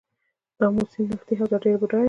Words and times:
د 0.57 0.59
امو 0.67 0.83
سیند 0.91 1.09
نفتي 1.11 1.33
حوزه 1.39 1.57
ډیره 1.63 1.77
بډایه 1.81 1.97
ده. 1.99 1.99